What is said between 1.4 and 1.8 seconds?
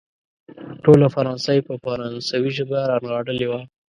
يې په